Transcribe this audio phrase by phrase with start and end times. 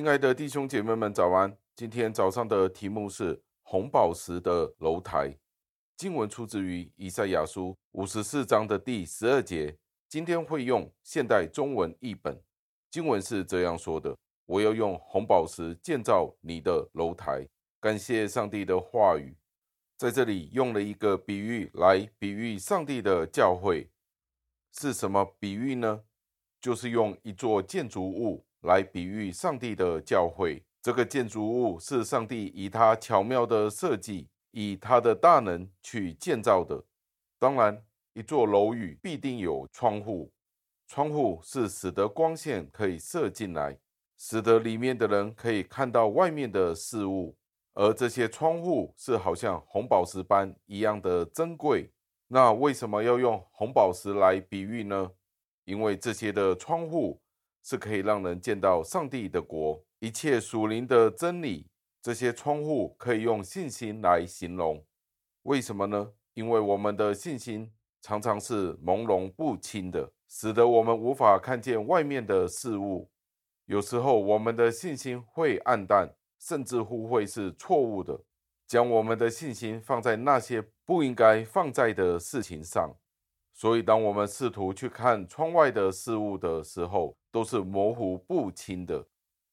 [0.00, 1.54] 亲爱的弟兄姐妹们，早安！
[1.76, 5.36] 今天早上的题目是红宝石的楼台。
[5.94, 9.76] 经文出自于以赛亚书五十四章的第十二节。
[10.08, 12.34] 今天会用现代中文译本。
[12.90, 14.16] 经文是这样说的
[14.48, 17.46] ：“我要用红宝石建造你的楼台。”
[17.78, 19.36] 感谢上帝的话语，
[19.98, 23.86] 在这里用了一个比喻来比喻上帝的教会。
[24.72, 26.00] 是什么比喻呢？
[26.58, 28.46] 就是用一座建筑物。
[28.62, 36.84] 来比喻上帝的教会，这个建筑物是上帝以他巧妙的设计，以他的大能去建造的。
[37.38, 37.82] 当然，
[38.12, 40.30] 一座楼宇必定有窗户，
[40.86, 43.78] 窗户是使得光线可以射进来，
[44.18, 47.34] 使得里面的人可以看到外面的事物。
[47.72, 51.90] 而这些窗户是好像红宝石般一样的珍贵。
[52.28, 55.10] 那为什么要用红宝石来比喻呢？
[55.64, 57.18] 因为这些的窗户。
[57.62, 61.66] 是可以让人见到上帝的国，一切属灵的真理。
[62.02, 64.82] 这些窗户可以用信心来形容。
[65.42, 66.12] 为什么呢？
[66.34, 73.10] 因为我们的信心常常是朦胧不清的，使得我们无法看见外面的事物。
[73.66, 78.18] 有时候我们的信心会暗淡，甚至乎会是错误的，
[78.66, 82.90] 将我们的信心放在那些不应该放在的事情上。
[83.60, 89.06] 所以，当我们试图去看窗外的事物的时候，都是模糊不清的。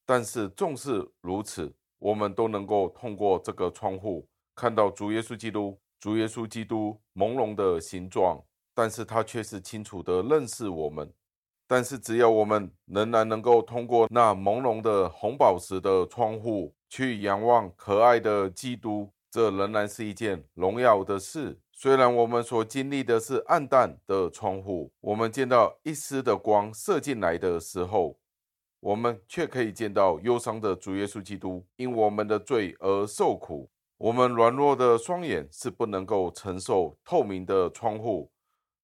[0.05, 5.77] 但是，纵使如此，我们都能够通过这个窗户看到主耶稣基督。
[5.99, 8.41] 主耶稣基督朦胧的形状，
[8.73, 11.11] 但是他却是清楚地认识我们。
[11.67, 21.59] 但是，只要我们仍然能够通过那朦胧的红宝石的窗户去仰望可爱的基督，这仍然是一件荣耀的事。
[21.79, 28.17] 虽然我们所经历的是暗淡的窗户，我们见到一丝的光射进来的时候，
[28.79, 33.69] 我们却可以见到忧伤的主耶稣基督因我们的罪而受苦。
[33.99, 38.31] 我们软弱的双眼是不能够承受透明的窗户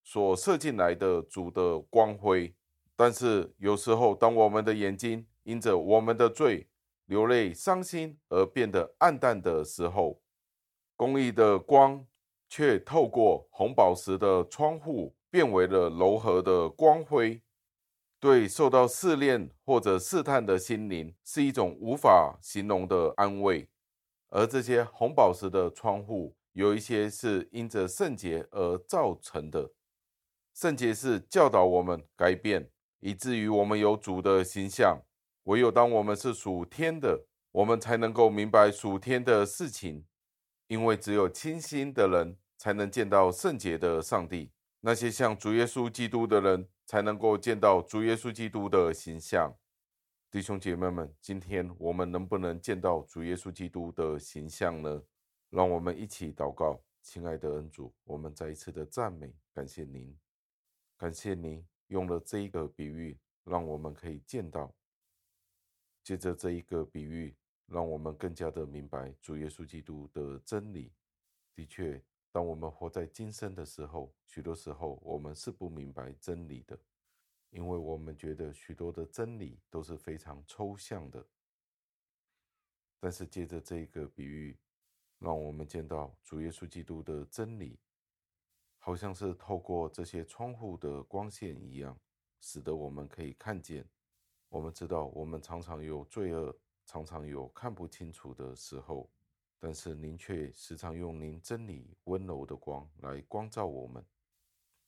[0.03, 2.53] 所射进来的主的光辉。
[2.95, 6.67] 但是有时候，当我们的眼睛因着我们的罪
[7.07, 10.21] 流泪伤心而变得暗淡的时候，
[10.95, 12.05] 公义的光。
[12.55, 17.41] 却透过红宝石的窗户变为了柔和的光辉，
[18.19, 23.67] 对受到试炼或者试探的心灵是一种无法形容的安慰。
[24.29, 29.71] 而这些红宝石的窗户，有一些是因着圣洁而造成的。
[30.53, 35.01] 圣洁是教导我们改变，以至于我们有主的形象。
[35.45, 40.05] 唯有当我们是属天的，我们才能够明白属天的事情，
[40.67, 42.37] 因为只有清心的人。
[42.63, 44.49] 才能见到圣洁的上帝。
[44.79, 49.53] 那些像主耶稣基督的人，才能够见到主耶稣基督的形象。
[50.31, 55.03] 弟兄姐妹们，今天我们能不能见到主耶稣基督的形象呢？
[55.49, 60.17] 让我们一起祷告，亲爱的恩主，我们再一次的赞美，感谢您，
[60.95, 64.73] 感谢您用了这一个比喻，让我们可以见到。
[66.01, 67.35] 借着这一个比喻，
[67.67, 70.93] 让我们更加的明白主耶稣基督的真理。
[71.53, 72.01] 的确。
[72.33, 76.75] 当我们活在今生的时候，许多时候我们是不明白真理的，
[77.51, 81.23] 因为我们觉得许多的真理都是非常抽象的。
[82.99, 84.57] 但是借着这个比喻，
[85.19, 87.77] 让我们见到主耶稣基督的真理，
[88.79, 91.95] 好像是透过这些窗户的光线一样，
[92.41, 93.87] 使得我们可以看见。
[94.49, 99.07] 我们知道，我们常常有罪恶，常常有看不清楚的时候。
[99.65, 104.05] 但是您却时常用您真理温柔的光来光照我们，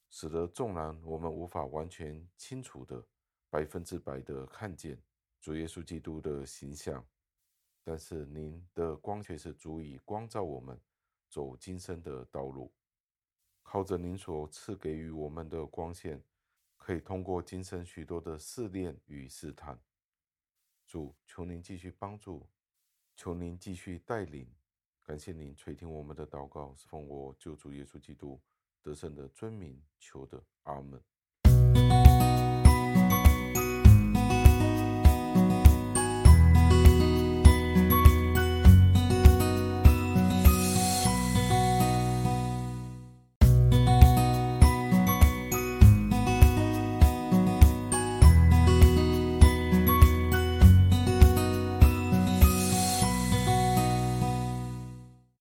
[0.09, 3.01] 使得纵然我们无法完全清楚的
[3.49, 5.01] 百分之百的看见
[5.39, 7.07] 主耶稣基督的形象，
[7.85, 10.77] 但是您的光却是足以光照我们
[11.29, 12.69] 走今生的道路。
[13.63, 16.21] 靠着您所赐给予我们的光线，
[16.75, 19.79] 可以通过今生许多的试炼与试探。
[20.85, 22.45] 主，求您继续帮助，
[23.15, 24.53] 求您继续带领。
[25.05, 28.41] 感谢您垂听我们的祷告，是奉我救主耶稣基督
[28.81, 30.99] 得胜的尊名求的，阿门。